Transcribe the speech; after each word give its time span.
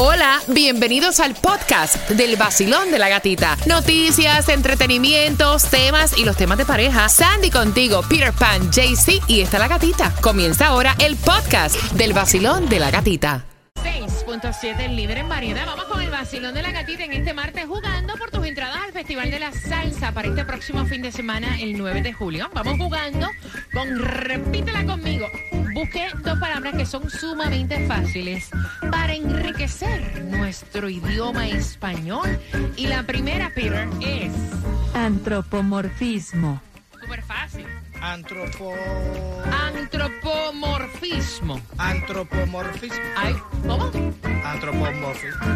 Hola, 0.00 0.40
bienvenidos 0.46 1.18
al 1.18 1.34
podcast 1.34 2.08
del 2.10 2.36
vacilón 2.36 2.92
de 2.92 3.00
la 3.00 3.08
gatita. 3.08 3.56
Noticias, 3.66 4.48
entretenimientos, 4.48 5.64
temas 5.64 6.16
y 6.16 6.24
los 6.24 6.36
temas 6.36 6.56
de 6.56 6.64
pareja. 6.64 7.08
Sandy 7.08 7.50
contigo, 7.50 8.02
Peter 8.08 8.32
Pan, 8.32 8.70
JC 8.70 9.20
y 9.26 9.40
está 9.40 9.58
la 9.58 9.66
gatita. 9.66 10.14
Comienza 10.20 10.68
ahora 10.68 10.94
el 11.00 11.16
podcast 11.16 11.74
del 11.94 12.12
vacilón 12.12 12.68
de 12.68 12.78
la 12.78 12.92
gatita. 12.92 13.44
6.7, 13.82 14.84
el 14.84 14.94
líder 14.94 15.18
en 15.18 15.28
variedad. 15.28 15.66
Vamos 15.66 15.86
con 15.86 16.00
el 16.00 16.10
vacilón 16.10 16.54
de 16.54 16.62
la 16.62 16.70
gatita 16.70 17.02
en 17.02 17.14
este 17.14 17.34
martes 17.34 17.66
jugando 17.66 18.14
por 18.14 18.30
tus 18.30 18.46
entradas 18.46 18.78
al 18.80 18.92
Festival 18.92 19.32
de 19.32 19.40
la 19.40 19.50
Salsa 19.50 20.12
para 20.12 20.28
este 20.28 20.44
próximo 20.44 20.86
fin 20.86 21.02
de 21.02 21.10
semana, 21.10 21.60
el 21.60 21.76
9 21.76 22.02
de 22.02 22.12
julio. 22.12 22.48
Vamos 22.54 22.76
jugando 22.78 23.26
con 23.72 23.98
Repítela 23.98 24.86
conmigo. 24.86 25.26
Busqué 25.74 26.08
dos 26.22 26.38
palabras 26.38 26.74
que 26.76 26.86
son 26.86 27.08
sumamente 27.10 27.86
fáciles 27.86 28.50
para 28.90 29.14
enriquecer 29.14 30.24
nuestro 30.24 30.88
idioma 30.88 31.46
español. 31.48 32.38
Y 32.76 32.86
la 32.86 33.02
primera, 33.04 33.50
Peter, 33.54 33.88
es... 34.00 34.32
Antropomorfismo. 34.94 36.60
Súper 37.00 37.22
fácil. 37.22 37.66
Antropo... 38.00 38.74
Antropomorfismo. 39.76 41.60
Antropomorfismo. 41.78 42.96
Ay, 43.16 43.36
¿cómo? 43.66 43.90
Antropomorfismo. 44.44 45.46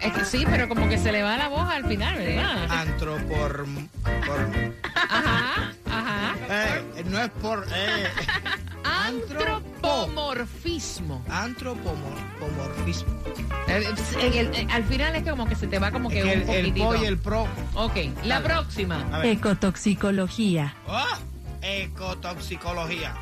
Es 0.00 0.12
que 0.12 0.24
sí, 0.24 0.44
pero 0.48 0.68
como 0.68 0.88
que 0.88 0.98
se 0.98 1.12
le 1.12 1.22
va 1.22 1.36
la 1.36 1.48
voz 1.48 1.68
al 1.68 1.86
final, 1.86 2.16
¿verdad? 2.18 2.70
Antropor... 2.70 3.66
por- 4.04 4.80
Ajá, 4.94 5.72
ajá. 5.90 6.34
eh, 6.48 7.04
no 7.06 7.20
es 7.20 7.30
por... 7.30 7.66
Eh, 7.74 8.04
Antropomorfismo. 9.10 11.22
antropomorfismo. 11.28 13.10
Eh, 13.68 13.84
el- 14.22 14.54
eh, 14.54 14.66
al 14.70 14.84
final 14.84 15.14
es 15.16 15.22
que 15.22 15.30
como 15.30 15.46
que 15.48 15.54
se 15.56 15.66
te 15.66 15.78
va 15.78 15.90
como 15.90 16.08
que 16.08 16.22
un 16.22 16.28
el, 16.28 16.40
el 16.40 16.46
poquitito. 16.46 16.84
po 16.86 16.96
y 16.96 17.04
el 17.06 17.18
pro. 17.18 17.46
Ok, 17.74 17.96
la 18.24 18.42
próxima. 18.42 19.20
Ecotoxicología. 19.24 20.74
¡Oh! 20.86 21.04
Ecotoxicología. 21.62 23.14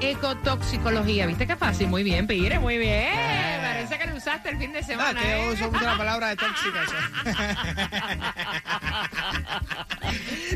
Ecotoxicología. 0.00 1.26
¿Viste 1.26 1.46
qué 1.46 1.56
fácil? 1.56 1.88
Muy 1.88 2.02
bien, 2.02 2.26
Pire, 2.26 2.58
muy 2.58 2.78
bien. 2.78 3.55
Parece 3.88 4.04
que 4.04 4.10
lo 4.10 4.16
usaste 4.16 4.48
el 4.48 4.58
fin 4.58 4.72
de 4.72 4.82
semana. 4.82 5.20
que 5.20 5.28
yo 5.28 5.36
¿eh? 5.36 5.52
uso 5.52 5.70
mucho 5.70 5.84
la 5.84 5.96
palabra 5.96 6.28
de 6.30 6.36
tóxica. 6.36 6.82
eso. 6.82 6.96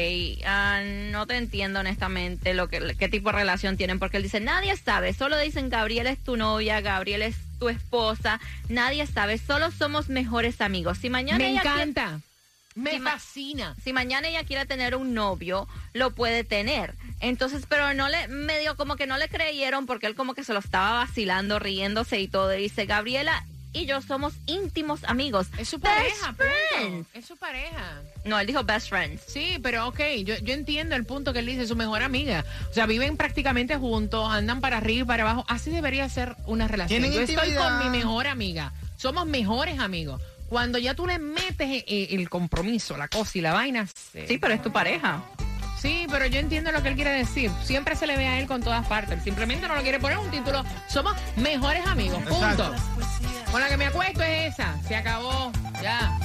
ah, 0.48 0.82
no 1.12 1.28
te 1.28 1.38
entiendo 1.38 1.80
honestamente 1.82 2.56
lo 2.56 2.68
que, 2.70 2.96
qué 2.98 3.08
tipo 3.08 3.30
de 3.30 3.36
relación 3.38 3.78
tienen, 3.78 4.00
porque 4.00 4.18
él 4.18 4.24
dice, 4.24 4.40
nadie 4.40 4.76
sabe, 4.78 5.14
solo 5.14 5.38
dicen 5.38 5.70
Gabriela 5.70 6.10
es 6.10 6.18
tu 6.24 6.36
novia, 6.36 6.82
Gabriela 6.82 7.26
es 7.28 7.36
tu 7.60 7.70
esposa, 7.70 8.40
nadie 8.68 9.06
sabe, 9.06 9.38
solo 9.38 9.70
somos 9.70 10.10
mejores 10.10 10.60
amigos. 10.60 10.98
Si 10.98 11.12
mañana 11.12 11.38
Me 11.38 11.52
ella 11.52 11.62
quiere- 11.62 11.82
encanta, 11.84 12.20
me 12.78 13.00
ma- 13.00 13.12
fascina. 13.12 13.76
si 13.84 13.92
mañana 13.94 14.28
ella 14.28 14.44
quiere 14.44 14.66
tener 14.66 14.96
un 14.96 15.14
novio, 15.14 15.68
lo 15.94 16.12
puede 16.12 16.44
tener. 16.44 16.96
Entonces, 17.20 17.66
pero 17.68 17.94
no 17.94 18.08
le, 18.10 18.28
medio 18.28 18.78
como 18.78 18.96
que 18.96 19.08
no 19.08 19.18
le 19.18 19.28
creyeron 19.30 19.86
porque 19.86 20.08
él 20.08 20.16
como 20.16 20.34
que 20.36 20.44
se 20.44 20.54
lo 20.54 20.60
estaba 20.60 21.00
vacilando, 21.00 21.60
riéndose 21.60 22.20
y 22.20 22.28
todo. 22.28 22.54
Y 22.56 22.62
dice, 22.64 22.86
Gabriela 22.86 23.44
y 23.74 23.86
yo 23.86 24.02
somos 24.02 24.34
íntimos 24.48 25.04
amigos. 25.04 25.48
Es 25.60 25.70
su 25.70 25.78
Best 25.78 25.96
pareja, 25.96 26.28
punto. 26.28 26.44
friends. 26.72 27.08
Es 27.14 27.26
su 27.26 27.38
pareja. 27.38 28.02
No, 28.26 28.40
él 28.40 28.48
dijo 28.48 28.64
best 28.64 28.90
friends. 28.90 29.22
Sí, 29.28 29.60
pero 29.62 29.88
ok, 29.88 30.00
yo, 30.24 30.36
yo 30.40 30.54
entiendo 30.54 30.96
el 30.96 31.06
punto 31.06 31.32
que 31.34 31.40
él 31.40 31.46
dice, 31.46 31.68
su 31.68 31.76
mejor 31.76 32.02
amiga. 32.02 32.44
O 32.72 32.74
sea, 32.74 32.86
viven 32.88 33.18
prácticamente 33.18 33.76
juntos, 33.78 34.28
andan 34.32 34.62
para 34.62 34.78
arriba 34.78 35.02
y 35.02 35.06
para 35.06 35.24
abajo. 35.24 35.46
Así 35.48 35.70
debería 35.70 36.08
ser 36.10 36.36
una 36.46 36.68
relación. 36.68 37.04
Yo 37.04 37.22
estoy 37.22 37.54
con 37.54 37.80
mi 37.80 37.90
mejor 37.96 38.28
amiga. 38.28 38.74
Somos 38.98 39.28
mejores 39.28 39.80
amigos. 39.80 40.22
Cuando 40.50 40.78
ya 40.78 40.94
tú 40.94 41.06
le 41.06 41.20
metes 41.20 41.84
eh, 41.88 42.08
el 42.12 42.30
compromiso, 42.30 42.96
la 42.98 43.08
cosa 43.08 43.38
y 43.38 43.42
la 43.42 43.54
vaina. 43.54 43.88
se- 43.88 44.28
Sí, 44.28 44.38
pero 44.38 44.54
es 44.54 44.62
tu 44.62 44.72
pareja. 44.72 45.24
Sí, 45.82 46.08
pero 46.10 46.26
yo 46.26 46.40
entiendo 46.40 46.72
lo 46.72 46.82
que 46.82 46.90
él 46.90 46.96
quiere 46.96 47.12
decir. 47.12 47.52
Siempre 47.64 47.96
se 47.96 48.08
le 48.08 48.18
ve 48.18 48.28
a 48.28 48.40
él 48.40 48.48
con 48.48 48.62
todas 48.64 48.88
partes. 48.88 49.24
Simplemente 49.24 49.68
no 49.68 49.76
lo 49.76 49.82
quiere 49.84 50.00
poner 50.00 50.18
un 50.18 50.32
título. 50.32 50.64
Somos 50.88 51.16
mejores 51.36 51.86
amigos. 51.86 52.18
Punto. 52.24 52.36
Exacto. 52.36 52.76
Con 53.52 53.62
la 53.62 53.70
que 53.70 53.78
me 53.78 53.86
acuesto 53.86 54.24
es 54.24 54.54
esa. 54.54 54.76
Se 54.88 54.96
acabó. 54.96 55.52
Ya. 55.84 56.18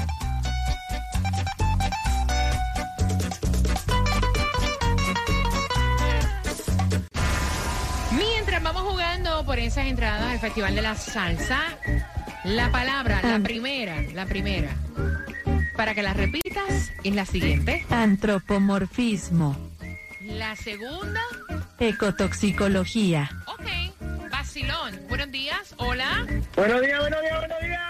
Mientras 8.16 8.62
vamos 8.62 8.82
jugando 8.82 9.44
por 9.44 9.59
esas 9.59 9.87
entradas 9.87 10.22
al 10.32 10.38
Festival 10.38 10.75
de 10.75 10.82
la 10.82 10.94
Salsa, 10.94 11.61
la 12.45 12.71
palabra, 12.71 13.21
la 13.23 13.39
primera, 13.41 14.01
la 14.15 14.27
primera, 14.27 14.71
para 15.77 15.95
que 15.95 16.03
la 16.03 16.13
repitas, 16.15 16.93
es 17.03 17.15
la 17.15 17.25
siguiente. 17.27 17.85
Antropomorfismo. 17.91 19.57
La 20.23 20.55
segunda, 20.57 21.21
Ecotoxicología. 21.79 23.31
ok. 23.47 24.31
Vacilón. 24.31 24.99
Buenos 25.09 25.31
días. 25.31 25.75
Hola. 25.79 26.27
Buenos 26.57 26.81
días, 26.81 27.01
buenos 27.01 27.21
días, 27.23 27.39
buenos 27.39 27.59
días. 27.61 27.81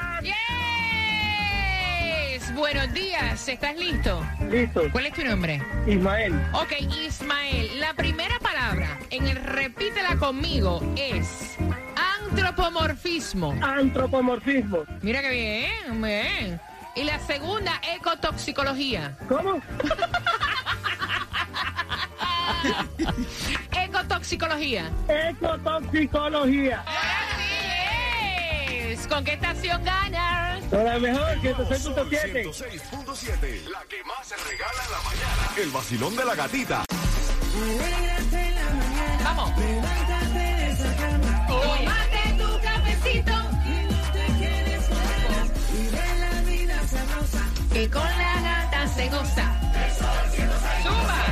Yes. 2.38 2.54
Buenos 2.54 2.92
días. 2.92 3.48
¿Estás 3.48 3.76
listo? 3.76 4.22
Listo. 4.50 4.82
¿Cuál 4.92 5.06
es 5.06 5.14
tu 5.14 5.24
nombre? 5.24 5.62
Ismael. 5.86 6.34
Ok, 6.52 6.72
Ismael. 7.06 7.80
La 7.80 7.94
primera 7.94 8.38
palabra 8.40 8.98
en 9.10 9.26
el 9.26 9.36
repítela 9.36 10.16
conmigo 10.16 10.80
es 10.96 11.56
antropomorfismo. 12.32 13.52
Antropomorfismo. 13.60 14.84
Mira 15.02 15.20
qué 15.20 15.30
bien, 15.30 16.02
bien. 16.02 16.60
Y 16.94 17.04
la 17.04 17.18
segunda, 17.20 17.80
ecotoxicología. 17.94 19.16
¿Cómo? 19.28 19.60
Ecotoxicología. 23.72 24.90
Ecotoxicología. 25.08 26.84
Así 26.86 27.54
es. 28.92 29.06
¿Con 29.06 29.24
qué 29.24 29.32
estación 29.32 29.82
ganas? 29.84 30.62
Toda 30.70 30.98
mejor, 30.98 31.38
106.7. 31.40 32.44
106.7, 32.44 33.68
la 33.70 33.80
que 33.88 34.04
más 34.04 34.26
se 34.26 34.36
regala 34.36 34.84
en 34.84 34.90
la 34.90 35.00
mañana. 35.02 35.48
El 35.56 35.70
vacilón 35.70 36.14
de 36.16 36.24
la 36.24 36.34
gatita. 36.34 36.84
Vamos. 39.24 39.50
Que 47.72 47.88
con 47.88 48.02
la 48.02 48.40
gata 48.42 48.86
se 48.86 49.08
goza. 49.08 49.60
Suba. 50.82 51.24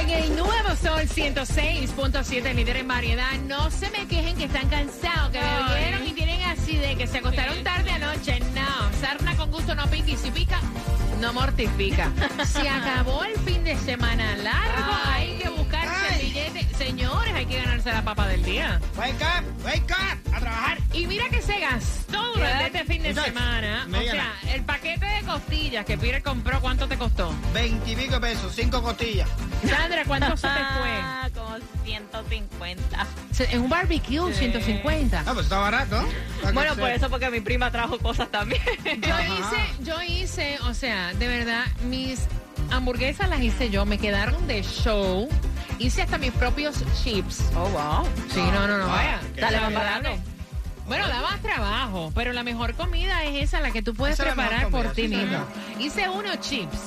En 0.00 0.08
el 0.08 0.36
nuevo 0.36 0.76
Sol 0.82 1.02
106.7, 1.02 2.54
líder 2.54 2.78
en 2.78 2.88
variedad. 2.88 3.32
No 3.46 3.70
se 3.70 3.90
me 3.90 4.06
quejen 4.08 4.34
que 4.36 4.44
están 4.44 4.66
cansados, 4.70 5.30
que 5.30 5.40
bebieron 5.40 6.06
y 6.06 6.12
tienen 6.12 6.42
así 6.44 6.76
de 6.78 6.96
que 6.96 7.06
se 7.06 7.18
acostaron 7.18 7.62
tarde 7.62 7.90
anoche. 7.90 8.40
No, 8.54 8.98
sarna 8.98 9.36
con 9.36 9.50
gusto 9.50 9.74
no 9.74 9.86
pica 9.88 10.12
y 10.12 10.16
si 10.16 10.30
pica, 10.30 10.58
no 11.20 11.34
mortifica. 11.34 12.10
Se 12.46 12.66
acabó 12.66 13.24
el 13.24 13.36
fin 13.40 13.62
de 13.62 13.76
semana 13.76 14.36
largo. 14.36 14.90
Hay 15.04 15.39
hay 17.40 17.46
que 17.46 17.56
ganarse 17.56 17.90
la 17.90 18.02
papa 18.02 18.26
del 18.28 18.42
día. 18.42 18.78
Wake 18.98 19.14
up, 19.14 19.64
wake 19.64 19.90
up, 19.90 20.34
a 20.34 20.40
trabajar. 20.40 20.78
Y 20.92 21.06
mira 21.06 21.26
que 21.30 21.40
se 21.40 21.58
gastó 21.58 22.34
durante 22.34 22.66
este 22.66 22.84
fin 22.84 23.02
de 23.02 23.14
semana. 23.14 23.86
O 23.88 24.00
sea, 24.02 24.34
el 24.52 24.62
paquete 24.62 25.06
de 25.06 25.22
costillas 25.22 25.86
que 25.86 25.96
Peter 25.96 26.22
compró, 26.22 26.60
¿cuánto 26.60 26.86
te 26.86 26.98
costó? 26.98 27.32
Veintipico 27.54 28.20
pesos, 28.20 28.52
cinco 28.54 28.82
costillas. 28.82 29.26
Sandra, 29.66 30.04
¿cuánto 30.04 30.36
se 30.36 30.48
te 30.48 30.52
fue? 30.78 31.00
Ah, 31.22 31.28
como 31.34 31.56
150. 31.84 33.06
Se- 33.32 33.44
En 33.54 33.62
un 33.62 33.68
barbecue, 33.68 34.32
150. 34.32 35.20
Ah, 35.26 35.30
pues 35.32 35.46
está 35.46 35.58
barato. 35.58 36.02
Bueno, 36.54 36.74
por 36.76 36.90
eso 36.90 37.08
porque 37.10 37.30
mi 37.30 37.40
prima 37.40 37.70
trajo 37.70 37.98
cosas 37.98 38.30
también. 38.30 38.62
Yo 39.02 39.14
Ajá. 39.14 39.24
hice, 39.26 39.84
yo 39.84 40.02
hice, 40.02 40.58
o 40.60 40.72
sea, 40.74 41.12
de 41.14 41.28
verdad, 41.28 41.64
mis 41.84 42.20
hamburguesas 42.70 43.28
las 43.28 43.40
hice 43.40 43.68
yo, 43.70 43.84
me 43.86 43.98
quedaron 43.98 44.46
de 44.46 44.62
show. 44.62 45.28
Hice 45.80 46.02
hasta 46.02 46.18
mis 46.18 46.30
propios 46.32 46.76
chips. 47.02 47.40
Oh, 47.56 47.68
wow. 47.70 48.06
Sí, 48.32 48.40
no, 48.52 48.68
no, 48.68 48.78
no, 48.78 48.86
vaya. 48.86 49.18
Dale 49.36 49.60
más 49.60 49.72
barato. 49.74 50.10
Bueno, 50.86 51.08
da 51.08 51.22
más 51.22 51.40
trabajo, 51.40 52.12
pero 52.14 52.32
la 52.32 52.42
mejor 52.42 52.74
comida 52.74 53.24
es 53.24 53.44
esa, 53.44 53.60
la 53.60 53.70
que 53.70 53.80
tú 53.80 53.94
puedes 53.94 54.14
Esa 54.18 54.30
es 54.30 54.36
la 54.36 54.42
mejor 54.42 54.48
preparar 54.58 54.70
por 54.70 54.80
comida, 54.82 54.94
ti 54.94 55.02
sí, 55.02 55.08
mismo. 55.08 55.46
Hice 55.78 56.08
unos 56.08 56.40
chips 56.40 56.78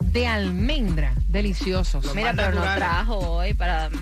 de 0.00 0.26
almendra, 0.26 1.12
deliciosos. 1.28 2.04
Los 2.04 2.14
Mira, 2.14 2.32
más 2.32 2.36
pero 2.44 2.54
no 2.58 2.64
naturales. 2.64 2.78
trajo 2.88 3.18
hoy 3.18 3.54
para 3.54 3.88
No, 3.90 3.98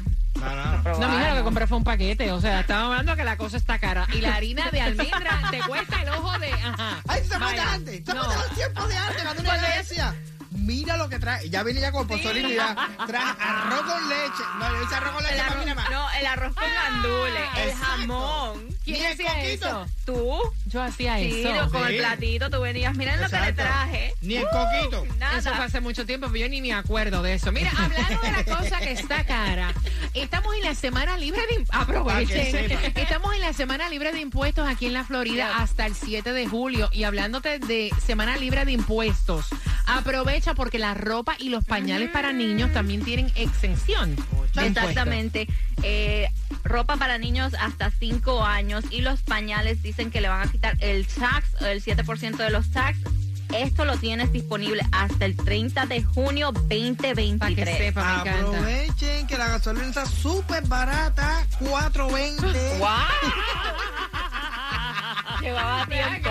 no. 0.77 0.83
probar. 0.83 1.01
No, 1.01 1.09
mija, 1.17 1.31
lo 1.31 1.37
que 1.37 1.43
compré 1.43 1.67
fue 1.67 1.79
un 1.79 1.85
paquete. 1.85 2.31
O 2.33 2.41
sea, 2.41 2.61
estamos 2.61 2.87
hablando 2.91 3.17
que 3.17 3.25
la 3.25 3.37
cosa 3.37 3.57
está 3.57 3.79
cara. 3.79 4.07
Y 4.13 4.21
la 4.21 4.35
harina 4.37 4.71
de 4.71 4.81
almendra 4.81 5.41
te 5.51 5.59
cuesta 5.61 6.03
el 6.03 6.09
ojo 6.11 6.39
de. 6.39 6.53
Ajá. 6.53 6.97
Ay, 7.09 7.23
se 7.25 7.39
fue 7.39 7.53
de. 7.81 8.05
Se 8.05 8.15
No. 8.15 8.29
de 8.29 8.35
los 8.37 8.51
tiempos 8.51 8.89
de 8.89 8.97
antes. 8.97 9.23
Cuando 9.45 9.67
decía, 9.77 10.15
mira 10.71 10.97
lo 10.97 11.09
que 11.09 11.19
trae. 11.19 11.49
Ya 11.51 11.63
viene 11.65 11.81
ya 11.81 11.91
con 11.91 12.07
ya. 12.09 12.77
Trae 13.07 13.35
arroz 13.41 13.83
con 13.83 14.09
leche. 14.09 14.45
No, 14.59 14.73
le 14.73 14.81
dice 14.81 14.95
arroz 14.95 15.13
con 15.15 15.23
leche 15.25 15.35
El 15.35 15.41
para 15.41 15.51
arroz, 15.53 15.65
mí 15.65 15.71
nada 15.71 15.83
más. 15.83 15.91
no, 15.91 16.11
el 16.19 16.27
arroz 16.27 16.55
con 16.55 16.65
gandules, 16.75 17.43
el 17.57 17.69
exacto. 17.71 17.87
jamón. 17.97 18.69
¿Quién 18.85 18.99
Ni 18.99 19.05
el 19.05 19.13
hacía 19.13 19.35
coquito. 19.35 19.67
eso? 19.69 19.87
¿Tú? 20.07 20.39
Yo 20.67 20.83
hacía 20.83 21.17
Sí, 21.19 21.43
eso. 21.45 21.55
lo- 21.55 21.71
con 21.71 21.87
Sí. 21.87 21.95
el 21.95 21.99
platito 21.99 22.51
tú 22.51 22.61
venías. 22.61 22.97
Miren 22.97 23.21
lo 23.21 23.29
que 23.29 23.41
le 23.41 23.53
traje. 23.53 24.15
Ni 24.23 24.37
el 24.37 24.45
coquito. 24.49 25.05
Nada. 25.19 25.39
Eso 25.39 25.55
fue 25.55 25.65
hace 25.65 25.81
mucho 25.81 26.07
tiempo, 26.07 26.27
pero 26.29 26.39
yo 26.39 26.49
ni 26.49 26.63
me 26.63 26.73
acuerdo 26.73 27.23
de 27.23 27.35
eso. 27.35 27.53
Mira, 27.53 27.71
hablando 27.77 28.21
de 28.23 28.33
la 28.33 28.45
cosa 28.45 28.79
que 28.79 28.93
está 28.93 29.25
cara, 29.25 29.75
estamos 30.15 30.55
en 30.57 30.63
la 30.65 30.75
semana 30.75 31.17
libre 31.17 31.43
de 31.49 31.65
Aprovechen. 31.71 32.71
Estamos 32.95 33.35
en 33.35 33.41
la 33.41 33.53
semana 33.53 33.89
libre 33.89 34.13
de 34.13 34.21
impuestos 34.21 34.69
aquí 34.69 34.87
en 34.87 34.93
la 34.95 35.05
Florida 35.05 35.59
hasta 35.59 35.87
el 35.87 35.95
7 35.95 36.33
de 36.33 36.47
julio. 36.47 36.89
Y 36.93 37.05
hablándote 37.05 37.59
de 37.59 37.91
semana 38.05 38.37
libre 38.37 38.65
de 38.65 38.73
impuestos, 38.73 39.47
aprovecha 39.99 40.55
porque 40.55 40.79
la 40.79 40.95
ropa 40.95 41.35
y 41.39 41.49
los 41.49 41.65
pañales 41.65 42.11
para 42.11 42.33
niños 42.33 42.73
también 42.73 43.03
tienen 43.05 43.33
exención. 43.35 44.17
de. 44.55 44.67
Exactamente. 44.67 45.49
Eh, 45.83 46.29
ropa 46.65 46.97
para 46.97 47.19
niños 47.19 47.55
hasta 47.59 47.91
5 47.91 48.45
años 48.45 48.85
y 48.91 49.01
los 49.01 49.21
pañales 49.23 49.83
dicen 49.83 50.11
que 50.11 50.21
le 50.21 50.29
van 50.29 50.47
a 50.49 50.51
quitar 50.51 50.77
el 50.81 51.07
tax, 51.07 51.61
el 51.63 51.83
7% 51.83 52.37
de 52.37 52.51
los 52.51 52.71
tax. 52.71 52.99
Esto 53.55 53.85
lo 53.85 53.97
tienes 53.97 54.31
disponible 54.31 54.85
hasta 54.93 55.25
el 55.25 55.37
30 55.37 55.87
de 55.87 56.05
junio 56.05 56.53
Para 56.53 56.69
que 56.69 56.93
2023. 57.01 57.79
sepa, 57.79 58.05
me 58.05 58.21
encanta. 58.21 58.59
Aprovechen 58.59 59.27
que 59.27 59.39
la 59.39 59.49
gasolina 59.49 59.89
está 59.89 60.07
súper 60.07 60.65
barata. 60.69 61.45
4.20. 61.61 62.41
¡Wow! 62.79 62.89
Llevaba 65.41 65.87
tiempo. 65.87 66.31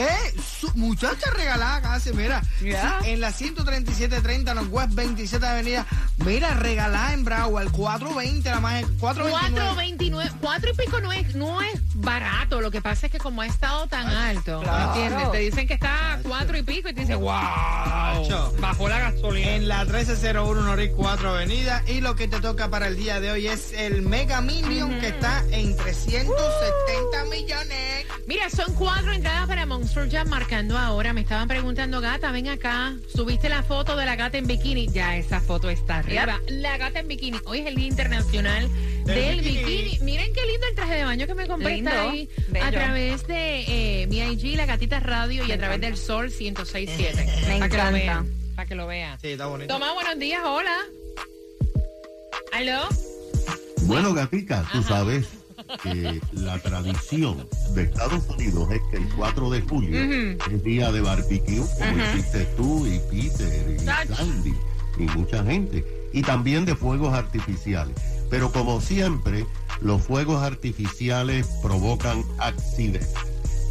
Eh, 0.00 0.34
su- 0.60 0.70
muchacha 0.74 1.30
regalada 1.36 1.82
casi, 1.82 2.12
mira. 2.12 2.42
Ya. 2.62 2.98
Sí, 3.02 3.10
en 3.10 3.20
la 3.20 3.32
13730 3.32 4.54
Northwest 4.54 4.94
27 4.94 5.46
Avenida. 5.46 5.86
Mira, 6.24 6.54
regalada 6.54 7.12
en 7.12 7.24
Broward. 7.24 7.70
420 7.70 8.48
la 8.50 8.60
más. 8.60 8.84
429. 8.98 10.30
4.29, 10.30 10.32
4 10.40 10.70
y 10.70 10.74
pico 10.76 11.00
no 11.00 11.12
es, 11.12 11.34
no 11.34 11.60
es 11.62 11.80
barato. 11.94 12.60
Lo 12.60 12.70
que 12.70 12.80
pasa 12.80 13.06
es 13.06 13.12
que 13.12 13.18
como 13.18 13.42
ha 13.42 13.46
estado 13.46 13.86
tan 13.88 14.06
alto, 14.06 14.60
claro. 14.62 14.94
¿entiendes? 14.94 15.32
Te 15.32 15.38
dicen 15.38 15.66
que 15.68 15.74
está 15.74 16.14
a 16.14 16.18
4 16.18 16.56
y 16.58 16.62
pico 16.62 16.88
y 16.88 16.94
te 16.94 17.00
dicen, 17.02 17.20
wow, 17.20 17.32
Macho. 17.32 18.54
bajó 18.58 18.88
la 18.88 18.98
gasolina. 18.98 19.50
En 19.56 19.68
la 19.68 19.84
1301 19.84 20.62
Norris 20.62 20.90
4 20.96 21.30
Avenida. 21.30 21.82
Y 21.86 22.00
lo 22.00 22.16
que 22.16 22.28
te 22.28 22.40
toca 22.40 22.68
para 22.68 22.86
el 22.88 22.96
día 22.96 23.20
de 23.20 23.30
hoy 23.32 23.46
es 23.48 23.72
el 23.72 24.02
Mega 24.02 24.40
Million 24.40 24.98
que 25.00 25.08
está 25.08 25.42
en 25.50 25.76
370 25.76 27.24
millones. 27.30 27.99
Mira, 28.30 28.48
son 28.48 28.72
cuatro 28.74 29.12
entradas 29.12 29.48
para 29.48 29.66
Monster 29.66 30.08
Jam 30.08 30.28
marcando 30.28 30.78
ahora. 30.78 31.12
Me 31.12 31.22
estaban 31.22 31.48
preguntando, 31.48 32.00
gata, 32.00 32.30
ven 32.30 32.46
acá. 32.46 32.94
Subiste 33.12 33.48
la 33.48 33.64
foto 33.64 33.96
de 33.96 34.06
la 34.06 34.14
gata 34.14 34.38
en 34.38 34.46
bikini. 34.46 34.86
Ya 34.86 35.16
esa 35.16 35.40
foto 35.40 35.68
está 35.68 35.96
arriba. 35.96 36.38
La 36.46 36.76
gata 36.78 37.00
en 37.00 37.08
bikini. 37.08 37.38
Hoy 37.46 37.58
es 37.58 37.66
el 37.66 37.74
Día 37.74 37.88
Internacional 37.88 38.68
del, 39.04 39.14
Del 39.16 39.40
bikini. 39.40 39.64
bikini. 39.64 39.98
Miren 40.04 40.32
qué 40.32 40.46
lindo 40.46 40.64
el 40.68 40.74
traje 40.76 40.94
de 40.94 41.04
baño 41.04 41.26
que 41.26 41.34
me 41.34 41.48
compré. 41.48 41.74
Lindo, 41.74 41.90
Está 41.90 42.02
ahí 42.08 42.28
bello. 42.50 42.66
a 42.66 42.70
través 42.70 43.26
de 43.26 43.64
eh, 44.02 44.06
mi 44.06 44.18
IG, 44.20 44.56
La 44.56 44.66
Gatita 44.66 45.00
Radio, 45.00 45.44
y 45.44 45.50
a 45.50 45.58
través 45.58 45.80
del 45.80 45.96
Sol 45.96 46.30
1067. 46.30 47.26
Me 47.48 47.58
Para 47.58 47.68
que 47.68 47.76
lo 47.76 47.82
encanta. 47.82 47.90
vean. 47.90 48.30
Para 48.54 48.68
que 48.68 48.74
lo 48.76 48.86
vean. 48.86 49.18
Sí, 49.20 49.28
está 49.30 49.46
bonito. 49.46 49.74
Tomás, 49.74 49.92
buenos 49.94 50.16
días. 50.20 50.40
Hola. 50.46 50.76
¿Aló? 52.52 52.86
Bueno, 53.82 54.14
Gatica, 54.14 54.62
tú 54.70 54.78
Ajá. 54.78 54.88
sabes 54.88 55.26
que 55.82 56.20
la 56.32 56.58
tradición 56.58 57.46
de 57.74 57.84
Estados 57.84 58.28
Unidos 58.28 58.68
es 58.70 58.80
que 58.90 58.96
el 58.96 59.08
4 59.16 59.50
de 59.50 59.60
julio 59.62 60.38
es 60.50 60.64
día 60.64 60.92
de 60.92 61.00
barbecue, 61.00 61.62
como 61.78 62.04
hiciste 62.04 62.44
tú 62.56 62.86
y 62.86 62.98
Peter 63.10 63.76
y. 63.76 64.14
Sandy 64.14 64.54
y 64.98 65.02
mucha 65.16 65.44
gente, 65.44 65.84
y 66.12 66.22
también 66.22 66.64
de 66.64 66.74
fuegos 66.74 67.14
artificiales. 67.14 67.94
Pero 68.28 68.52
como 68.52 68.80
siempre, 68.80 69.46
los 69.80 70.02
fuegos 70.02 70.42
artificiales 70.42 71.46
provocan 71.62 72.24
accidentes. 72.38 73.14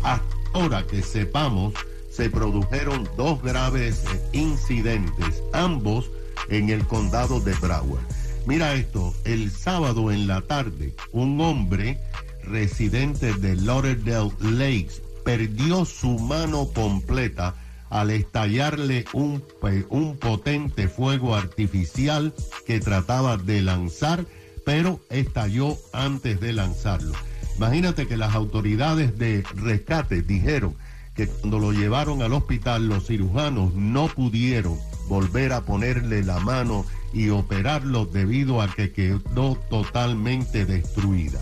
Hasta 0.03 0.35
ahora 0.53 0.85
que 0.85 1.01
sepamos, 1.01 1.73
se 2.09 2.29
produjeron 2.29 3.07
dos 3.15 3.41
graves 3.41 4.03
incidentes, 4.33 5.43
ambos 5.53 6.09
en 6.49 6.69
el 6.69 6.85
condado 6.85 7.39
de 7.39 7.53
Broward. 7.55 8.03
Mira 8.45 8.73
esto, 8.73 9.13
el 9.25 9.51
sábado 9.51 10.11
en 10.11 10.27
la 10.27 10.41
tarde, 10.41 10.93
un 11.11 11.39
hombre 11.41 11.99
residente 12.43 13.33
de 13.33 13.55
Lauderdale 13.55 14.31
Lakes 14.39 15.01
perdió 15.23 15.85
su 15.85 16.17
mano 16.17 16.67
completa 16.73 17.55
al 17.89 18.11
estallarle 18.11 19.05
un, 19.13 19.43
un 19.89 20.17
potente 20.17 20.87
fuego 20.87 21.35
artificial 21.35 22.33
que 22.65 22.79
trataba 22.79 23.37
de 23.37 23.61
lanzar, 23.61 24.25
pero 24.65 24.99
estalló 25.09 25.77
antes 25.93 26.39
de 26.39 26.53
lanzarlo. 26.53 27.13
Imagínate 27.57 28.07
que 28.07 28.17
las 28.17 28.35
autoridades 28.35 29.17
de 29.17 29.43
rescate 29.55 30.21
dijeron 30.21 30.75
que 31.15 31.27
cuando 31.27 31.59
lo 31.59 31.71
llevaron 31.73 32.21
al 32.21 32.33
hospital 32.33 32.87
los 32.87 33.07
cirujanos 33.07 33.73
no 33.73 34.07
pudieron 34.07 34.79
volver 35.09 35.51
a 35.51 35.61
ponerle 35.65 36.23
la 36.23 36.39
mano 36.39 36.85
y 37.13 37.29
operarlo 37.29 38.05
debido 38.05 38.61
a 38.61 38.73
que 38.73 38.91
quedó 38.91 39.55
totalmente 39.69 40.65
destruida. 40.65 41.39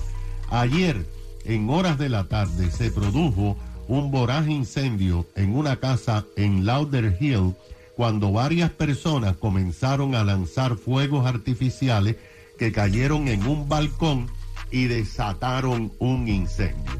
Ayer, 0.50 1.06
en 1.46 1.70
horas 1.70 1.98
de 1.98 2.10
la 2.10 2.26
tarde, 2.26 2.72
se 2.72 2.92
produjo 2.92 3.58
un 3.88 4.12
voraz 4.12 4.48
incendio 4.48 5.26
en 5.36 5.56
una 5.56 5.78
casa 5.78 6.26
en 6.36 6.66
Lauder 6.66 7.18
Hill 7.20 7.56
cuando 7.96 8.32
varias 8.32 8.70
personas 8.72 9.38
comenzaron 9.38 10.14
a 10.16 10.24
lanzar 10.24 10.76
fuegos 10.76 11.26
artificiales 11.26 12.18
que 12.58 12.72
cayeron 12.72 13.28
en 13.28 13.46
un 13.48 13.68
balcón 13.68 14.28
y 14.72 14.86
desataron 14.86 15.92
un 16.00 16.28
incendio. 16.28 16.92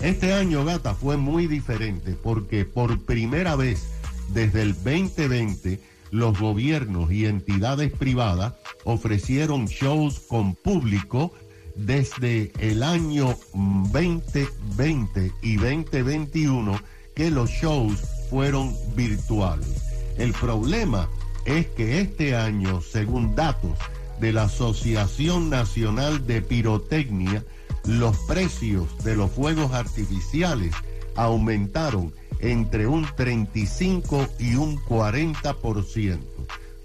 Este 0.00 0.34
año, 0.34 0.64
gata, 0.64 0.94
fue 0.94 1.16
muy 1.16 1.46
diferente 1.46 2.16
porque 2.20 2.64
por 2.64 3.00
primera 3.00 3.54
vez 3.54 3.86
desde 4.32 4.62
el 4.62 4.74
2020 4.74 5.80
los 6.12 6.38
gobiernos 6.38 7.10
y 7.10 7.24
entidades 7.24 7.90
privadas 7.90 8.52
ofrecieron 8.84 9.64
shows 9.64 10.20
con 10.20 10.54
público 10.54 11.32
desde 11.74 12.52
el 12.58 12.82
año 12.82 13.34
mm, 13.54 13.84
2020 13.92 15.32
y 15.40 15.56
2021 15.56 16.78
que 17.16 17.30
los 17.30 17.48
shows 17.50 17.98
fueron 18.28 18.76
virtuales. 18.94 19.82
El 20.18 20.34
problema 20.34 21.08
es 21.46 21.66
que 21.68 22.00
este 22.00 22.36
año, 22.36 22.82
según 22.82 23.34
datos 23.34 23.78
de 24.20 24.34
la 24.34 24.44
Asociación 24.44 25.48
Nacional 25.48 26.26
de 26.26 26.42
Pirotecnia, 26.42 27.42
los 27.86 28.16
precios 28.28 28.86
de 29.02 29.16
los 29.16 29.30
fuegos 29.30 29.72
artificiales 29.72 30.74
aumentaron 31.16 32.12
entre 32.42 32.86
un 32.86 33.06
35 33.16 34.28
y 34.38 34.56
un 34.56 34.78
40%. 34.78 36.18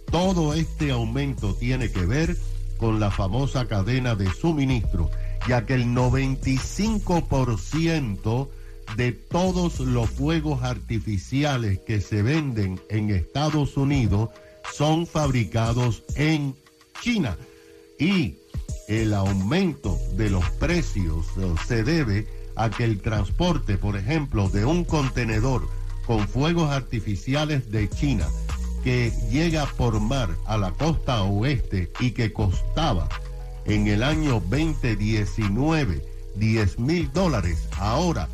Todo 0.09 0.53
este 0.53 0.91
aumento 0.91 1.53
tiene 1.55 1.91
que 1.91 2.05
ver 2.05 2.37
con 2.77 3.01
la 3.01 3.11
famosa 3.11 3.67
cadena 3.67 4.15
de 4.15 4.31
suministro, 4.31 5.11
ya 5.47 5.65
que 5.65 5.73
el 5.73 5.87
95% 5.87 8.47
de 8.95 9.11
todos 9.11 9.81
los 9.81 10.09
fuegos 10.09 10.63
artificiales 10.63 11.79
que 11.79 11.99
se 11.99 12.21
venden 12.21 12.79
en 12.89 13.09
Estados 13.09 13.75
Unidos 13.75 14.29
son 14.73 15.05
fabricados 15.07 16.03
en 16.15 16.55
China. 17.01 17.35
Y 17.99 18.37
el 18.87 19.13
aumento 19.13 19.99
de 20.13 20.29
los 20.29 20.49
precios 20.51 21.25
se 21.67 21.83
debe 21.83 22.36
a 22.57 22.69
que 22.69 22.83
el 22.83 22.99
transporte, 22.99 23.77
por 23.77 23.95
ejemplo, 23.95 24.49
de 24.49 24.65
un 24.65 24.83
contenedor 24.83 25.67
con 26.05 26.27
fuegos 26.27 26.71
artificiales 26.71 27.71
de 27.71 27.89
China 27.89 28.27
que 28.83 29.11
llega 29.31 29.65
por 29.77 29.99
mar 29.99 30.29
a 30.45 30.57
la 30.57 30.71
costa 30.71 31.23
oeste 31.23 31.91
y 31.99 32.11
que 32.11 32.33
costaba 32.33 33.07
en 33.65 33.87
el 33.87 34.03
año 34.03 34.41
2019 34.49 36.03
10 36.35 36.79
mil 36.79 37.11
dólares, 37.13 37.67
ahora 37.77 38.27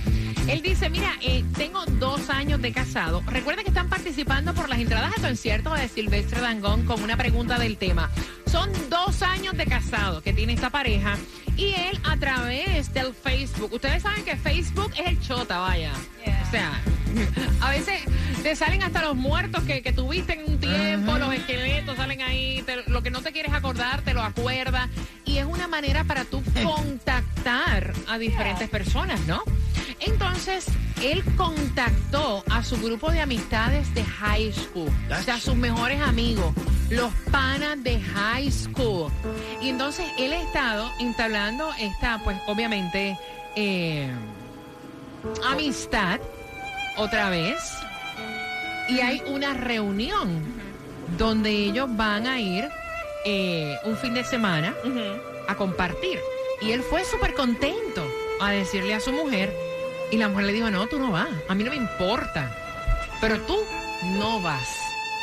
él 0.52 0.62
dice, 0.62 0.90
mira, 0.90 1.12
eh, 1.22 1.44
tengo 1.56 1.84
dos 1.86 2.28
años 2.30 2.60
de 2.60 2.72
casado. 2.72 3.22
Recuerda 3.26 3.62
que 3.62 3.68
están 3.70 3.88
participando 3.88 4.52
por 4.54 4.68
las 4.68 4.78
entradas 4.78 5.12
al 5.16 5.22
concierto 5.22 5.72
de 5.74 5.88
Silvestre 5.88 6.40
Dangón 6.40 6.84
con 6.84 7.02
una 7.02 7.16
pregunta 7.16 7.58
del 7.58 7.76
tema. 7.78 8.10
Son 8.46 8.70
dos 8.90 9.22
años 9.22 9.56
de 9.56 9.64
casado 9.66 10.22
que 10.22 10.32
tiene 10.34 10.52
esta 10.52 10.68
pareja 10.70 11.16
y 11.56 11.68
él 11.72 11.98
a 12.04 12.16
través 12.18 12.92
del 12.92 13.14
Facebook. 13.14 13.72
Ustedes 13.72 14.02
saben 14.02 14.24
que 14.24 14.36
Facebook 14.36 14.92
es 14.98 15.06
el 15.06 15.20
chota, 15.20 15.58
vaya. 15.58 15.92
O 16.46 16.50
sea, 16.50 16.70
a 17.62 17.70
veces 17.70 18.02
te 18.42 18.54
salen 18.54 18.82
hasta 18.82 19.00
los 19.02 19.16
muertos 19.16 19.62
que, 19.64 19.80
que 19.82 19.92
tuviste 19.92 20.34
en 20.34 20.50
un 20.50 20.58
tiempo, 20.58 21.16
los 21.16 21.32
esqueletos 21.32 21.96
salen 21.96 22.20
ahí, 22.20 22.62
te- 22.66 22.84
lo 22.90 23.02
que 23.02 23.10
no 23.10 23.22
te 23.22 23.32
quieres 23.32 23.52
acordar, 23.54 24.02
te 24.02 24.12
lo 24.12 24.22
acuerdas. 24.22 24.90
Y 25.24 25.38
es 25.38 25.46
una 25.46 25.66
manera 25.66 26.04
para 26.04 26.24
tú 26.26 26.42
contactar 26.62 27.94
a 28.08 28.18
diferentes 28.18 28.68
personas, 28.68 29.18
¿no? 29.26 29.42
Entonces, 30.04 30.66
él 31.02 31.22
contactó 31.36 32.44
a 32.50 32.62
su 32.62 32.76
grupo 32.80 33.10
de 33.10 33.20
amistades 33.20 33.92
de 33.94 34.04
high 34.04 34.52
school, 34.52 34.90
o 35.10 35.22
sea, 35.22 35.38
sus 35.38 35.54
mejores 35.54 36.00
amigos, 36.00 36.52
los 36.90 37.12
panas 37.30 37.82
de 37.82 38.00
high 38.00 38.50
school. 38.50 39.10
Y 39.60 39.68
entonces 39.68 40.06
él 40.18 40.32
ha 40.32 40.40
estado 40.42 40.90
entablando 41.00 41.70
esta, 41.78 42.20
pues 42.24 42.36
obviamente, 42.46 43.18
eh, 43.56 44.10
amistad 45.44 46.20
otra 46.96 47.30
vez. 47.30 47.58
Y 48.88 49.00
hay 49.00 49.22
una 49.26 49.54
reunión 49.54 50.42
donde 51.16 51.50
ellos 51.50 51.88
van 51.96 52.26
a 52.26 52.40
ir 52.40 52.68
eh, 53.24 53.76
un 53.84 53.96
fin 53.96 54.14
de 54.14 54.24
semana 54.24 54.74
a 55.48 55.54
compartir. 55.54 56.18
Y 56.60 56.72
él 56.72 56.82
fue 56.82 57.04
súper 57.04 57.34
contento 57.34 58.06
a 58.40 58.50
decirle 58.50 58.94
a 58.94 59.00
su 59.00 59.12
mujer. 59.12 59.52
Y 60.12 60.18
la 60.18 60.28
mujer 60.28 60.44
le 60.46 60.52
dijo, 60.52 60.70
no, 60.70 60.86
tú 60.86 60.98
no 60.98 61.10
vas. 61.10 61.28
A 61.48 61.54
mí 61.54 61.64
no 61.64 61.70
me 61.70 61.76
importa. 61.76 62.54
Pero 63.20 63.40
tú 63.40 63.56
no 64.18 64.40
vas. 64.42 64.68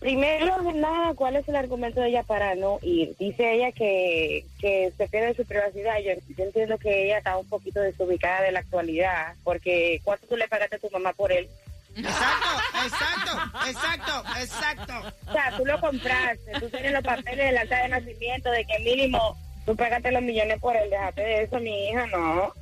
primero 0.00 0.62
que 0.62 0.73
nada, 0.73 1.14
¿cuál 1.14 1.37
es 1.37 1.49
el 1.49 1.56
argumento 1.56 2.00
de 2.00 2.08
ella 2.08 2.23
para 2.25 2.54
no 2.54 2.78
ir? 2.82 3.14
Dice 3.18 3.54
ella 3.54 3.73
que, 3.73 4.44
que 4.61 4.92
se 4.97 5.08
pierde 5.08 5.35
su 5.35 5.44
privacidad. 5.44 5.99
Yo, 6.00 6.12
yo 6.37 6.44
entiendo 6.44 6.78
que 6.78 7.06
ella 7.06 7.18
está 7.18 7.37
un 7.37 7.49
poquito 7.49 7.80
desubicada 7.80 8.42
de 8.42 8.52
la 8.52 8.61
actualidad, 8.61 9.35
porque 9.44 10.00
¿cuánto 10.04 10.26
tú 10.26 10.37
le 10.37 10.49
pagaste 10.49 10.76
a 10.76 10.80
tu 10.80 10.90
mamá 10.90 11.12
por 11.12 11.30
él? 11.32 11.49
Exacto, 11.97 12.49
exacto, 12.85 13.61
exacto, 13.68 14.25
exacto. 14.40 15.14
O 15.28 15.32
sea, 15.32 15.56
tú 15.56 15.64
lo 15.64 15.80
compraste, 15.80 16.52
tú 16.61 16.68
tienes 16.70 16.92
los 16.92 17.02
papeles 17.02 17.47
del 17.47 17.58
acta 17.58 17.82
de 17.82 17.88
nacimiento 17.88 18.50
de 18.50 18.64
que 18.64 18.78
mínimo 18.80 19.37
tú 19.69 19.77
págate 19.77 20.11
los 20.13 20.23
millones 20.23 20.59
por 20.61 20.75
él, 20.75 20.89
déjate 20.89 21.21
de 21.21 21.43
eso, 21.43 21.61
mi 21.61 21.91
hija, 21.91 22.07
no. 22.07 22.53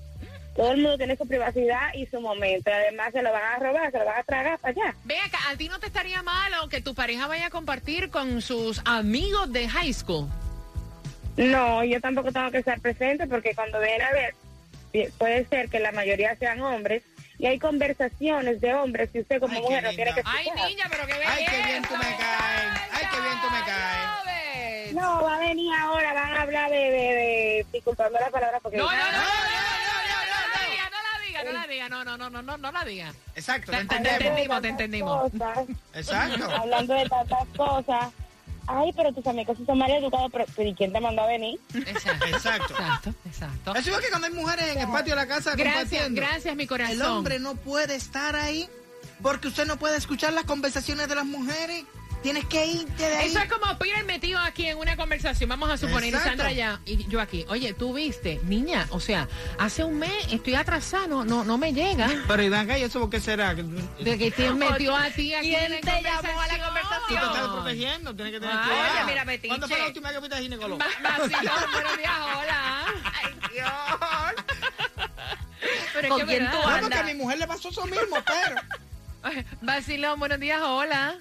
Todo 0.56 0.72
el 0.72 0.78
mundo 0.78 0.96
tiene 0.98 1.16
su 1.16 1.28
privacidad 1.28 1.94
y 1.94 2.06
su 2.06 2.20
momento. 2.20 2.68
Además, 2.72 3.12
se 3.12 3.22
lo 3.22 3.30
van 3.30 3.44
a 3.44 3.58
robar, 3.60 3.92
se 3.92 3.98
lo 3.98 4.04
van 4.06 4.18
a 4.18 4.22
tragar 4.24 4.58
para 4.58 4.72
allá. 4.72 4.94
Ve 5.04 5.16
acá, 5.20 5.38
¿a 5.50 5.56
ti 5.56 5.68
no 5.68 5.78
te 5.78 5.86
estaría 5.86 6.20
malo 6.24 6.68
que 6.68 6.80
tu 6.80 6.94
pareja 6.96 7.26
vaya 7.28 7.46
a 7.46 7.50
compartir 7.50 8.10
con 8.10 8.42
sus 8.42 8.80
amigos 8.86 9.52
de 9.52 9.68
high 9.68 9.92
school? 9.92 10.26
No, 11.36 11.84
yo 11.84 12.00
tampoco 12.00 12.32
tengo 12.32 12.50
que 12.50 12.58
estar 12.58 12.80
presente 12.80 13.26
porque 13.28 13.54
cuando 13.54 13.78
ven 13.78 14.00
a 14.02 14.10
ver, 14.12 14.34
pi- 14.90 15.08
puede 15.18 15.44
ser 15.46 15.68
que 15.68 15.78
la 15.78 15.92
mayoría 15.92 16.34
sean 16.36 16.60
hombres 16.62 17.02
y 17.38 17.46
hay 17.46 17.58
conversaciones 17.58 18.60
de 18.62 18.72
hombres 18.74 19.10
y 19.12 19.20
usted 19.20 19.38
como 19.40 19.54
Ay, 19.54 19.60
mujer 19.62 19.82
no 19.84 19.90
tiene 19.90 20.10
que 20.10 20.16
linda. 20.22 20.32
Ay, 20.34 20.46
escuchar. 20.46 20.68
niña, 20.70 20.84
pero 20.90 21.06
qué 21.06 21.12
belleza. 21.12 21.32
Ay, 21.36 21.44
qué 21.50 21.62
bien 21.68 21.82
tú 21.82 21.94
me 21.96 22.16
caes. 22.16 22.80
Ay, 22.92 23.04
qué 23.12 23.20
bien 23.20 23.40
tú 23.42 23.50
me 23.50 23.60
caes. 23.60 24.25
No, 24.96 25.22
va 25.22 25.36
a 25.36 25.38
venir 25.38 25.70
ahora, 25.78 26.12
van 26.14 26.32
a 26.34 26.42
hablar 26.42 26.70
de, 26.70 26.76
de, 26.76 26.90
de 26.90 27.66
disculpame 27.72 28.18
la 28.18 28.30
palabra 28.30 28.58
porque... 28.60 28.78
No, 28.78 28.84
no, 28.84 28.90
no, 28.90 28.96
no, 28.96 29.08
no, 29.08 29.12
no, 29.12 29.22
no, 30.08 30.08
no, 30.08 30.24
no, 30.24 30.32
no 30.32 30.52
la 30.54 30.68
diga, 30.70 30.90
no 30.90 30.98
la 31.02 31.20
diga, 31.26 31.44
no 31.44 31.52
la 31.52 31.66
diga, 31.66 31.88
no, 31.88 32.04
no, 32.04 32.16
no, 32.16 32.30
no, 32.30 32.42
no, 32.42 32.56
no 32.56 32.72
la 32.72 32.84
diga. 32.84 33.12
Exacto, 33.34 33.72
Te- 33.72 33.78
entendimos, 33.78 34.62
te 34.62 34.68
entendimos. 34.68 35.32
Exacto. 35.94 36.50
hablando 36.50 36.94
de 36.94 37.08
tantas 37.08 37.46
cosas. 37.56 38.12
Ay, 38.68 38.92
pero 38.96 39.12
tus 39.12 39.24
amigos 39.28 39.56
son 39.64 39.78
mal 39.78 39.90
educados, 39.92 40.28
pero, 40.32 40.44
pero 40.56 40.68
¿y 40.68 40.74
quién 40.74 40.92
te 40.92 40.98
mandó 40.98 41.22
a 41.22 41.26
venir? 41.28 41.60
Exacto, 41.74 42.26
Exacto. 42.26 42.74
exacto, 42.74 43.14
exacto. 43.24 43.74
Eso 43.76 43.90
es 43.92 43.98
que 44.04 44.08
cuando 44.10 44.26
hay 44.26 44.32
mujeres 44.32 44.66
en 44.74 44.78
el 44.80 44.88
patio 44.88 45.14
de 45.14 45.20
la 45.20 45.26
casa 45.28 45.52
Gracias, 45.54 45.74
compartiendo, 45.84 46.20
gracias, 46.20 46.56
mi 46.56 46.66
corazón. 46.66 46.94
el 46.96 47.02
hombre 47.02 47.38
no 47.38 47.54
puede 47.54 47.94
estar 47.94 48.34
ahí 48.34 48.68
porque 49.22 49.48
usted 49.48 49.66
no 49.66 49.76
puede 49.76 49.96
escuchar 49.98 50.32
las 50.32 50.44
conversaciones 50.44 51.06
de 51.08 51.14
las 51.14 51.24
mujeres. 51.26 51.84
Tienes 52.26 52.44
que 52.46 52.66
irte 52.66 53.08
de 53.08 53.16
ahí. 53.18 53.28
Eso 53.28 53.38
es 53.38 53.48
como 53.52 53.78
Peter 53.78 54.04
metido 54.04 54.40
aquí 54.40 54.66
en 54.66 54.78
una 54.78 54.96
conversación. 54.96 55.48
Vamos 55.48 55.70
a 55.70 55.76
suponer, 55.76 56.06
y 56.06 56.08
Exacto. 56.08 56.30
Sandra 56.30 56.50
ya 56.50 56.80
y 56.84 57.06
yo 57.06 57.20
aquí. 57.20 57.44
Oye, 57.48 57.72
tú 57.72 57.94
viste, 57.94 58.40
niña, 58.42 58.88
o 58.90 58.98
sea, 58.98 59.28
hace 59.60 59.84
un 59.84 60.00
mes 60.00 60.10
estoy 60.32 60.56
atrasada, 60.56 61.06
no, 61.06 61.24
no, 61.24 61.44
no 61.44 61.56
me 61.56 61.72
llega. 61.72 62.10
Pero 62.26 62.42
Iván, 62.42 62.68
¿y 62.68 62.82
eso 62.82 62.98
por 62.98 63.10
qué 63.10 63.20
será? 63.20 63.54
De 63.54 64.18
que 64.18 64.32
te 64.32 64.50
metió 64.52 64.96
a 64.96 65.08
ti 65.10 65.34
aquí 65.34 65.50
¿Quién 65.50 65.74
en 65.74 65.80
te 65.82 66.02
llamó 66.02 66.40
a 66.40 66.46
la 66.48 66.54
Tú 66.58 66.64
conversación? 66.64 67.20
te 67.20 67.26
estás 67.26 67.48
protegiendo, 67.48 68.16
tienes 68.16 68.32
que 68.34 68.40
tener 68.40 68.56
cuidado. 68.56 68.92
oye, 68.92 69.04
mira. 69.06 69.24
¿Cuándo 69.46 69.68
fue 69.68 69.78
la 69.78 69.86
última 69.86 70.08
vez 70.08 70.14
que 70.16 70.18
fuiste 70.20 70.36
a 70.36 70.40
ginecólogo? 70.40 70.78
Vacilón, 71.04 71.70
buenos 71.72 71.96
días, 71.96 72.12
hola. 72.36 72.86
Ay, 73.04 73.34
Dios. 73.52 75.06
Pero 75.94 76.02
es 76.02 76.08
¿Con 76.08 76.18
que 76.20 76.26
quién 76.26 76.50
tú 76.50 76.56
No, 76.56 76.62
porque 76.64 76.78
andas? 76.86 77.00
a 77.00 77.04
mi 77.04 77.14
mujer 77.14 77.38
le 77.38 77.46
pasó 77.46 77.68
eso 77.68 77.86
mismo, 77.86 78.16
pero... 78.26 79.42
Vacilón, 79.62 80.18
buenos 80.18 80.40
días, 80.40 80.60
hola. 80.60 81.18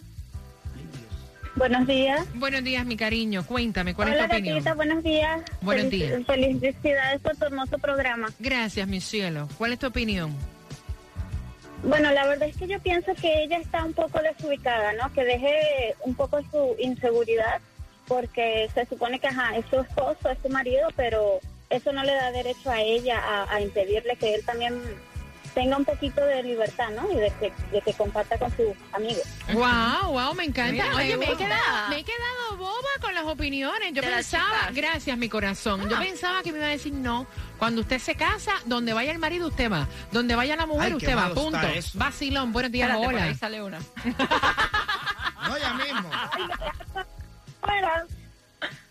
Buenos 1.55 1.87
días. 1.87 2.25
Buenos 2.35 2.63
días, 2.63 2.85
mi 2.85 2.97
cariño. 2.97 3.45
Cuéntame, 3.45 3.93
¿cuál 3.95 4.09
es 4.09 4.17
tu 4.17 4.25
opinión? 4.25 4.55
gatita, 4.55 4.73
buenos 4.73 5.03
días. 5.03 5.41
Buenos 5.61 5.89
días. 5.89 6.25
Felicidades 6.25 7.21
por 7.21 7.35
tu 7.37 7.45
hermoso 7.45 7.77
programa. 7.77 8.27
Gracias, 8.39 8.87
mi 8.87 8.99
cielo. 8.99 9.47
¿Cuál 9.57 9.73
es 9.73 9.79
tu 9.79 9.87
opinión? 9.87 10.35
Bueno, 11.83 12.11
la 12.11 12.25
verdad 12.27 12.49
es 12.49 12.57
que 12.57 12.67
yo 12.67 12.79
pienso 12.79 13.13
que 13.15 13.43
ella 13.43 13.57
está 13.57 13.85
un 13.85 13.93
poco 13.93 14.19
desubicada, 14.19 14.93
¿no? 14.93 15.11
Que 15.13 15.23
deje 15.23 15.95
un 16.01 16.15
poco 16.15 16.41
su 16.51 16.75
inseguridad, 16.79 17.61
porque 18.07 18.69
se 18.73 18.85
supone 18.85 19.19
que, 19.19 19.27
ajá, 19.27 19.55
es 19.55 19.65
su 19.69 19.79
esposo, 19.79 20.29
es 20.29 20.37
su 20.41 20.49
marido, 20.49 20.89
pero 20.95 21.39
eso 21.69 21.93
no 21.93 22.03
le 22.03 22.13
da 22.13 22.31
derecho 22.31 22.69
a 22.69 22.81
ella 22.81 23.19
a, 23.19 23.53
a 23.53 23.61
impedirle 23.61 24.15
que 24.17 24.35
él 24.35 24.41
también 24.45 24.73
tenga 25.55 25.77
un 25.77 25.85
poquito 25.85 26.23
de 26.23 26.43
libertad, 26.43 26.89
¿no? 26.91 27.09
Y 27.11 27.15
de 27.15 27.31
que, 27.39 27.51
de 27.71 27.81
que 27.81 27.93
comparta 27.93 28.37
con 28.37 28.51
sus 28.55 28.67
amigos. 28.93 29.23
Wow, 29.53 30.11
wow, 30.11 30.35
me 30.35 30.43
encanta. 30.43 30.71
Mira, 30.73 30.95
Oye, 30.95 31.17
me 31.17 31.31
he, 31.31 31.35
quedado, 31.37 31.89
me 31.89 31.99
he 31.99 32.03
quedado 32.03 32.57
boba 32.57 32.89
con 33.01 33.15
las 33.15 33.23
opiniones. 33.23 33.93
Yo 33.93 34.01
pensaba, 34.03 34.69
gracias, 34.73 35.17
mi 35.17 35.29
corazón. 35.29 35.89
Yo 35.89 35.95
Ah. 35.95 35.99
pensaba 35.99 36.43
que 36.43 36.51
me 36.51 36.57
iba 36.59 36.67
a 36.67 36.71
decir 36.71 36.93
no. 36.93 37.25
Cuando 37.57 37.81
usted 37.81 37.99
se 37.99 38.15
casa, 38.15 38.51
donde 38.65 38.93
vaya 38.93 39.11
el 39.11 39.17
marido, 39.19 39.47
usted 39.47 39.71
va. 39.71 39.87
Donde 40.11 40.35
vaya 40.35 40.55
la 40.57 40.65
mujer, 40.65 40.87
Ay, 40.87 40.93
usted 40.93 41.17
va. 41.17 41.33
Punto. 41.33 41.57
Vacilón, 41.93 42.51
buenos 42.53 42.71
días, 42.71 42.89
Espérate, 42.89 43.05
por 43.05 43.15
hola. 43.15 43.23
ahí 43.25 43.35
sale 43.35 43.63
una. 43.63 43.79
No, 45.47 45.57
ya 45.59 45.73
mismo. 45.75 46.09
Hola, 47.61 48.05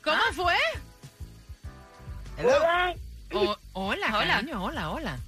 ¿Cómo 0.05 0.23
fue? 0.35 0.55
Hello. 2.39 2.57
hola, 2.57 2.95
O- 3.33 3.59
hola, 3.73 4.07
Hola. 4.17 4.35
cariño, 4.35 4.63
hola, 4.65 4.91
hola. 4.91 5.19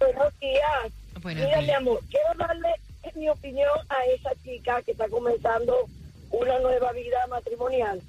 Buenos 0.00 0.40
días. 0.40 0.92
Buenos 1.22 1.44
Mira, 1.44 1.60
mi 1.60 1.70
amor, 1.70 2.00
quiero 2.10 2.34
darle 2.38 2.74
mi 3.14 3.28
opinión 3.28 3.78
a 3.88 4.04
esa 4.06 4.30
chica 4.42 4.82
que 4.82 4.92
está 4.92 5.08
comenzando 5.08 5.88
una 6.30 6.58
nueva 6.60 6.92
vida 6.92 7.26
matrimonial. 7.28 8.00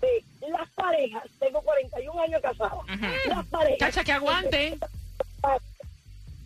De 0.00 0.48
las 0.48 0.68
parejas, 0.70 1.24
tengo 1.38 1.60
41 1.62 2.22
años 2.22 2.40
casada, 2.40 2.74
ujú. 2.76 3.28
las 3.28 3.46
parejas... 3.46 3.78
Chacha, 3.78 4.04
que 4.04 4.12
aguante. 4.12 4.78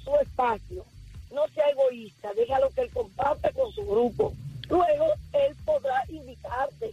Su 0.02 0.16
espacio, 0.16 0.84
no 1.30 1.46
sea 1.48 1.68
egoísta, 1.68 2.32
déjalo 2.34 2.70
que 2.70 2.82
él 2.82 2.90
comparte 2.90 3.52
con 3.52 3.72
su 3.72 3.86
grupo. 3.86 4.32
Luego 4.68 5.06
él 5.32 5.54
podrá 5.64 6.02
invitarte 6.08 6.90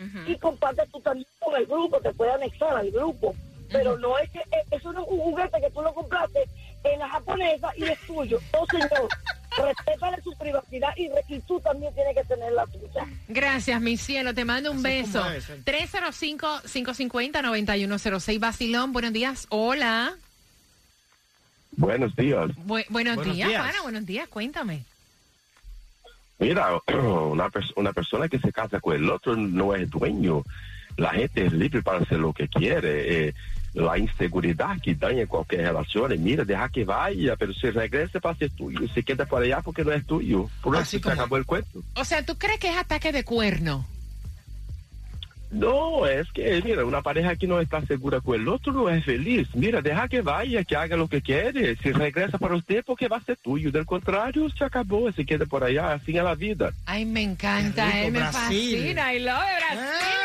Ujú. 0.00 0.30
y 0.30 0.38
comparte 0.38 0.86
tú 0.92 1.00
también 1.00 1.26
con 1.40 1.56
el 1.56 1.66
grupo, 1.66 2.00
te 2.00 2.12
puede 2.14 2.30
anexar 2.30 2.76
al 2.76 2.90
grupo. 2.90 3.34
Pero 3.70 3.98
no 3.98 4.16
es 4.18 4.30
que 4.30 4.38
eh, 4.38 4.64
eso 4.70 4.92
no 4.92 5.02
es 5.02 5.08
un 5.10 5.18
juguete 5.18 5.60
que 5.60 5.70
tú 5.70 5.82
lo 5.82 5.92
compraste 5.92 6.48
en 6.84 6.98
la 6.98 7.08
japonesa 7.08 7.68
y 7.76 7.84
es 7.84 7.98
tuyo. 8.06 8.38
No, 8.52 8.66
señor. 8.66 9.08
Respétale 9.56 10.22
su 10.22 10.36
privacidad 10.36 10.90
y, 10.96 11.08
y 11.34 11.40
tú 11.40 11.58
también 11.60 11.92
tienes 11.94 12.14
que 12.16 12.24
tener 12.24 12.52
la 12.52 12.66
tuya. 12.66 13.06
Gracias, 13.28 13.80
mi 13.80 13.96
cielo. 13.96 14.34
Te 14.34 14.44
mando 14.44 14.70
un 14.70 14.84
Así 14.86 14.96
es 14.98 15.06
beso. 15.06 15.18
como 15.20 15.30
debe 15.30 15.40
ser. 15.42 15.64
305-550-9106. 15.64 18.38
Vacilón, 18.40 18.92
buenos 18.92 19.12
días. 19.12 19.46
Hola. 19.50 20.14
Buenos 21.72 22.14
días. 22.16 22.48
Bu- 22.66 22.84
buenos, 22.88 23.16
Buenos 23.16 23.34
días, 23.34 23.48
días. 23.48 23.60
pana. 23.62 23.82
Buenos 23.82 24.06
días. 24.06 24.28
Cuéntame. 24.28 24.84
Mira, 26.38 26.68
una, 26.86 27.48
pers- 27.50 27.72
una 27.76 27.92
persona 27.92 28.28
que 28.28 28.38
se 28.38 28.52
casa 28.52 28.80
con 28.80 28.94
el 28.96 29.10
otro 29.10 29.36
no 29.36 29.74
es 29.74 29.90
dueño. 29.90 30.42
La 30.96 31.10
gente 31.10 31.46
es 31.46 31.52
libre 31.52 31.82
para 31.82 31.98
hacer 32.00 32.18
lo 32.18 32.32
que 32.32 32.48
quiere. 32.48 33.28
Eh, 33.28 33.34
la 33.74 33.98
inseguridad 33.98 34.80
que 34.82 34.94
daña 34.94 35.26
cualquier 35.26 35.62
relación, 35.62 36.12
mira, 36.22 36.44
deja 36.44 36.68
que 36.68 36.84
vaya, 36.84 37.36
pero 37.36 37.52
si 37.54 37.70
regresa 37.70 38.18
para 38.20 38.36
ser 38.36 38.50
tuyo. 38.50 38.80
Se 38.94 39.02
queda 39.02 39.24
por 39.26 39.42
allá 39.42 39.60
porque 39.60 39.84
no 39.84 39.92
es 39.92 40.04
tuyo. 40.06 40.48
Por 40.62 40.74
eso 40.76 40.84
se 40.86 41.00
como- 41.00 41.14
acabó 41.14 41.36
el 41.36 41.44
cuento. 41.46 41.82
O 41.94 42.04
sea, 42.04 42.24
¿tú 42.24 42.36
crees 42.36 42.58
que 42.58 42.68
es 42.70 42.76
ataque 42.76 43.12
de 43.12 43.24
cuerno? 43.24 43.86
No, 45.50 46.04
es 46.06 46.30
que, 46.32 46.60
mira, 46.62 46.84
una 46.84 47.00
pareja 47.00 47.34
que 47.34 47.46
no 47.46 47.58
está 47.58 47.80
segura 47.86 48.20
con 48.20 48.34
el 48.38 48.46
otro 48.48 48.70
no 48.70 48.90
es 48.90 49.02
feliz. 49.02 49.48
Mira, 49.54 49.80
deja 49.80 50.06
que 50.06 50.20
vaya, 50.20 50.62
que 50.62 50.76
haga 50.76 50.94
lo 50.94 51.08
que 51.08 51.22
quiere. 51.22 51.74
Si 51.76 51.90
regresa 51.90 52.36
para 52.36 52.54
usted, 52.54 52.84
porque 52.84 53.08
va 53.08 53.16
a 53.16 53.22
ser 53.22 53.38
tuyo. 53.38 53.72
Del 53.72 53.86
contrario, 53.86 54.50
se 54.50 54.62
acabó, 54.64 55.10
se 55.10 55.24
queda 55.24 55.46
por 55.46 55.64
allá. 55.64 55.94
Así 55.94 56.14
es 56.18 56.22
la 56.22 56.34
vida. 56.34 56.74
Ay, 56.84 57.06
me 57.06 57.22
encanta. 57.22 57.86
Rico, 57.90 58.10
me 58.10 58.18
Brasil. 58.18 58.76
fascina. 58.78 59.14
I 59.14 59.20
love 59.20 59.38
Brasil. 59.70 60.17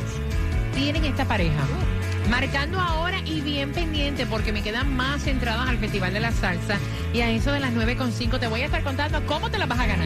tienen 0.74 1.04
esta 1.04 1.26
pareja? 1.26 1.68
Marcando 2.30 2.80
ahora 2.80 3.20
y 3.26 3.42
bien 3.42 3.72
pendiente 3.72 4.26
porque 4.26 4.52
me 4.52 4.62
quedan 4.62 4.96
más 4.96 5.26
entradas 5.28 5.70
al 5.70 5.78
Festival 5.78 6.14
de 6.14 6.20
la 6.20 6.32
Salsa 6.32 6.78
y 7.14 7.22
a 7.22 7.30
eso 7.30 7.52
de 7.52 7.60
las 7.60 7.74
9.5 7.74 8.40
te 8.40 8.48
voy 8.48 8.62
a 8.62 8.66
estar 8.66 8.84
contando 8.84 9.26
cómo 9.26 9.50
te 9.50 9.58
las 9.58 9.68
vas 9.68 9.80
a 9.80 9.88
ganar. 9.88 10.06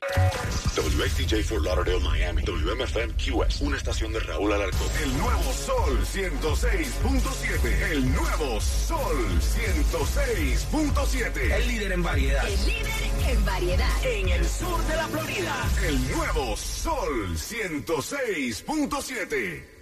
WXTJ 0.76 1.44
for 1.44 1.62
Lauderdale, 1.62 2.02
Miami. 2.02 2.44
WMFM 2.44 3.14
QS. 3.14 3.62
Una 3.62 3.78
estación 3.78 4.12
de 4.12 4.20
Raúl 4.20 4.52
Alarcón. 4.52 4.90
El 5.02 5.18
nuevo 5.18 5.54
Sol 5.54 5.98
106.7. 6.04 7.92
El 7.92 8.14
nuevo 8.14 8.60
Sol 8.60 9.40
106.7. 9.40 11.54
El 11.54 11.68
líder 11.68 11.94
en 11.94 12.04
variedad. 12.04 12.46
El 12.48 12.66
líder 12.66 12.92
en 13.30 13.46
variedad. 13.46 14.06
En 14.06 14.28
el 14.30 14.46
sur 14.46 14.86
de 14.86 14.96
la 14.96 15.08
Florida. 15.08 15.56
El 15.88 16.12
nuevo 16.12 16.58
Sol 16.58 17.38
106.7. 17.38 19.75